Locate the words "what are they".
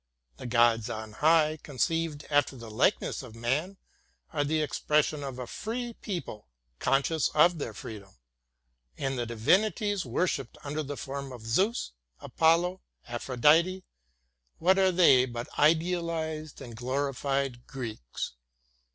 14.57-15.25